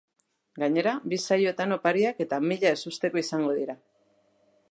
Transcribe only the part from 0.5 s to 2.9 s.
Gainera, bi saioetan opariak eta mila